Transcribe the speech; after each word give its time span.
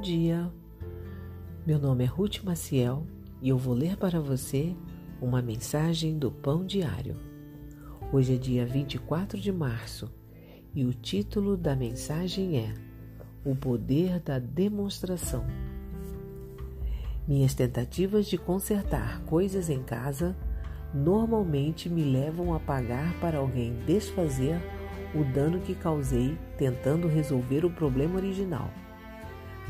dia! 0.00 0.52
Meu 1.64 1.78
nome 1.78 2.02
é 2.02 2.06
Ruth 2.08 2.42
Maciel 2.42 3.06
e 3.40 3.48
eu 3.48 3.56
vou 3.56 3.74
ler 3.74 3.96
para 3.96 4.20
você 4.20 4.74
uma 5.20 5.40
mensagem 5.40 6.18
do 6.18 6.32
Pão 6.32 6.66
Diário. 6.66 7.16
Hoje 8.12 8.34
é 8.34 8.36
dia 8.36 8.66
24 8.66 9.38
de 9.38 9.52
março 9.52 10.12
e 10.74 10.84
o 10.84 10.92
título 10.92 11.56
da 11.56 11.76
mensagem 11.76 12.58
é 12.58 12.74
O 13.44 13.54
Poder 13.54 14.18
da 14.18 14.40
Demonstração. 14.40 15.46
Minhas 17.26 17.54
tentativas 17.54 18.26
de 18.26 18.36
consertar 18.36 19.22
coisas 19.26 19.70
em 19.70 19.84
casa 19.84 20.36
normalmente 20.92 21.88
me 21.88 22.02
levam 22.02 22.52
a 22.52 22.58
pagar 22.58 23.14
para 23.20 23.38
alguém 23.38 23.74
desfazer 23.86 24.60
o 25.14 25.22
dano 25.32 25.60
que 25.60 25.76
causei 25.76 26.36
tentando 26.56 27.06
resolver 27.06 27.64
o 27.64 27.70
problema 27.70 28.16
original 28.16 28.68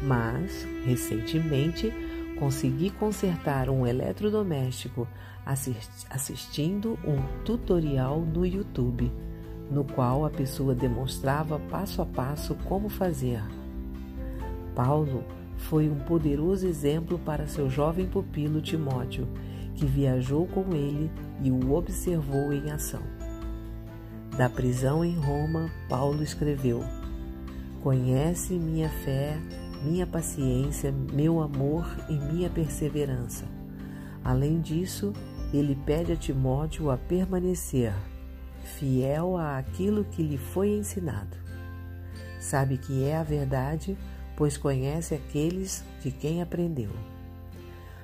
mas 0.02 0.66
recentemente 0.84 1.93
consegui 2.39 2.91
consertar 2.91 3.69
um 3.69 3.87
eletrodoméstico 3.87 5.09
assistindo 6.11 6.98
um 7.05 7.23
tutorial 7.45 8.20
no 8.20 8.45
YouTube, 8.45 9.11
no 9.70 9.83
qual 9.83 10.25
a 10.25 10.30
pessoa 10.30 10.75
demonstrava 10.75 11.59
passo 11.70 12.03
a 12.03 12.06
passo 12.06 12.55
como 12.66 12.89
fazer. 12.89 13.42
Paulo 14.75 15.25
foi 15.56 15.89
um 15.89 15.98
poderoso 16.01 16.67
exemplo 16.67 17.19
para 17.19 17.47
seu 17.47 17.69
jovem 17.69 18.06
pupilo 18.06 18.61
Timóteo, 18.61 19.27
que 19.75 19.87
viajou 19.87 20.47
com 20.47 20.75
ele 20.75 21.11
e 21.42 21.51
o 21.51 21.73
observou 21.73 22.53
em 22.53 22.70
ação. 22.70 23.03
Da 24.37 24.48
prisão 24.48 25.05
em 25.05 25.17
Roma, 25.17 25.70
Paulo 25.89 26.23
escreveu: 26.23 26.84
Conhece 27.83 28.55
minha 28.55 28.89
fé 28.89 29.37
minha 29.83 30.07
paciência, 30.07 30.93
meu 30.93 31.41
amor 31.41 31.87
e 32.09 32.15
minha 32.15 32.51
perseverança. 32.51 33.45
Além 34.25 34.61
disso, 34.61 35.12
ele 35.53 35.75
pede 35.75 36.12
a 36.12 36.17
Timóteo 36.17 36.91
a 36.91 36.97
permanecer 36.97 37.93
fiel 38.79 39.37
àquilo 39.37 40.05
que 40.05 40.23
lhe 40.23 40.37
foi 40.37 40.71
ensinado. 40.71 41.37
Sabe 42.39 42.79
que 42.79 43.05
é 43.05 43.17
a 43.17 43.23
verdade, 43.23 43.97
pois 44.37 44.56
conhece 44.56 45.15
aqueles 45.15 45.84
de 46.03 46.11
quem 46.11 46.43
aprendeu. 46.43 46.91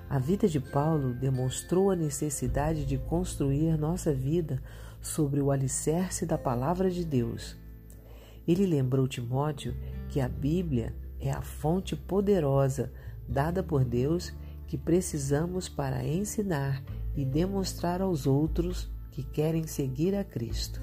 A 0.09 0.19
vida 0.19 0.49
de 0.49 0.61
Paulo 0.61 1.15
demonstrou 1.15 1.91
a 1.91 1.97
necessidade 1.97 2.85
de 2.85 2.99
construir 2.99 3.77
nossa 3.79 4.13
vida 4.13 4.63
sobre 5.01 5.41
o 5.41 5.51
alicerce 5.51 6.27
da 6.27 6.39
palavra 6.39 6.91
de 6.91 7.05
Deus. 7.05 7.57
Ele 8.47 8.67
lembrou 8.67 9.09
Timóteo 9.09 9.75
que 10.09 10.21
a 10.21 10.29
Bíblia 10.29 10.95
é 11.25 11.33
a 11.33 11.41
fonte 11.41 11.97
poderosa 11.97 12.93
dada 13.27 13.63
por 13.63 13.83
Deus 13.83 14.33
que 14.67 14.77
precisamos 14.77 15.69
para 15.69 16.05
ensinar 16.05 16.83
e 17.17 17.25
demonstrar 17.25 18.03
aos 18.03 18.27
outros 18.27 18.91
que 19.11 19.23
querem 19.23 19.67
seguir 19.67 20.15
a 20.15 20.23
Cristo. 20.23 20.83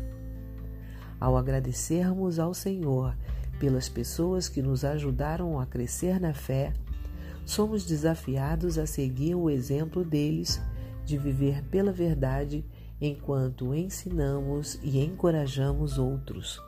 Ao 1.19 1.37
agradecermos 1.37 2.39
ao 2.39 2.53
Senhor 2.53 3.15
pelas 3.59 3.87
pessoas 3.87 4.49
que 4.49 4.61
nos 4.61 4.83
ajudaram 4.83 5.59
a 5.59 5.65
crescer 5.67 6.19
na 6.19 6.33
fé, 6.33 6.73
somos 7.45 7.85
desafiados 7.85 8.79
a 8.79 8.87
seguir 8.87 9.35
o 9.35 9.49
exemplo 9.49 10.03
deles 10.03 10.59
de 11.05 11.17
viver 11.17 11.63
pela 11.65 11.91
verdade 11.91 12.65
enquanto 12.99 13.75
ensinamos 13.75 14.79
e 14.81 14.99
encorajamos 15.03 15.99
outros. 15.99 16.59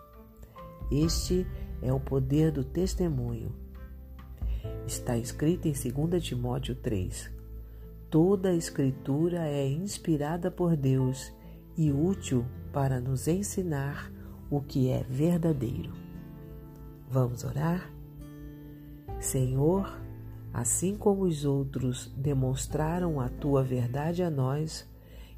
Este 0.92 1.48
é 1.82 1.92
o 1.92 2.00
poder 2.00 2.52
do 2.52 2.64
testemunho. 2.64 3.63
Está 4.86 5.18
escrito 5.18 5.68
em 5.68 5.74
2 5.74 6.24
Timóteo 6.24 6.76
3: 6.76 7.32
Toda 8.10 8.50
a 8.50 8.56
Escritura 8.56 9.48
é 9.48 9.68
inspirada 9.68 10.52
por 10.52 10.76
Deus 10.76 11.34
e 11.78 11.92
útil 11.92 12.46
para 12.72 13.00
nos 13.00 13.28
ensinar 13.28 14.12
o 14.50 14.62
que 14.62 14.90
é 14.90 15.04
verdadeiro. 15.10 15.94
Vamos 17.10 17.44
orar? 17.44 17.92
Senhor, 19.20 19.98
assim 20.54 20.96
como 20.96 21.24
os 21.24 21.46
outros 21.46 22.14
demonstraram 22.18 23.20
a 23.20 23.30
tua 23.30 23.64
verdade 23.64 24.22
a 24.22 24.30
nós, 24.30 24.88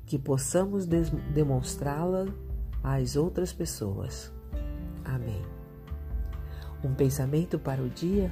que 0.06 0.20
possamos 0.20 0.86
demonstrá-la 0.86 2.26
às 2.84 3.16
outras 3.16 3.54
pessoas. 3.54 4.34
Amém. 5.04 5.42
Um 6.84 6.94
pensamento 6.94 7.58
para 7.58 7.82
o 7.82 7.90
dia? 7.90 8.32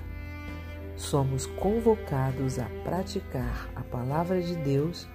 Somos 0.96 1.46
convocados 1.46 2.60
a 2.60 2.66
praticar 2.84 3.70
a 3.76 3.82
palavra 3.82 4.42
de 4.42 4.56
Deus 4.56 5.08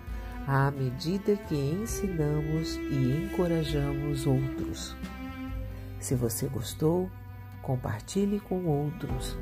à 0.47 0.71
medida 0.71 1.37
que 1.37 1.55
ensinamos 1.55 2.77
e 2.77 3.25
encorajamos 3.25 4.27
outros. 4.27 4.97
Se 6.01 6.15
você 6.15 6.47
gostou, 6.47 7.11
compartilhe 7.63 8.41
com 8.41 8.65
outros, 8.65 9.37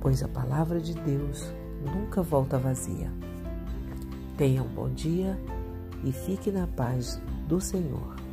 pois 0.00 0.22
a 0.22 0.28
palavra 0.28 0.80
de 0.80 0.94
Deus 0.94 1.52
nunca 1.82 2.22
volta 2.22 2.58
vazia. 2.58 3.10
Tenha 4.36 4.62
um 4.62 4.68
bom 4.68 4.90
dia 4.90 5.38
e 6.04 6.12
fique 6.12 6.50
na 6.50 6.66
paz 6.66 7.20
do 7.48 7.60
Senhor. 7.60 8.23